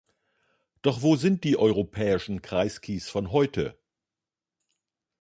Doch 0.81 1.03
wo 1.03 1.15
sind 1.15 1.43
die 1.43 1.57
europäischen 1.57 2.41
Kreiskys 2.41 3.07
von 3.07 3.31
heute? 3.31 3.77